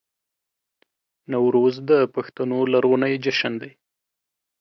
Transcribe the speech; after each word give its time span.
نوروز 1.31 1.75
د 1.89 1.91
پښتنو 2.15 2.59
لرغونی 2.73 3.13
جشن 3.23 3.53
دی 3.61 3.71